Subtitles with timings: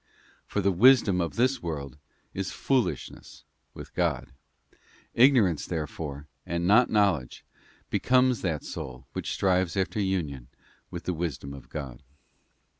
[0.47, 1.95] For the wisdom of this world
[2.33, 3.43] is foolishness
[3.75, 4.33] with God.'t
[5.13, 7.45] Ignorance, therefore, and not knowledge,
[7.91, 10.47] becomes that soul which strives after union
[10.89, 12.01] with the Wisdom of God.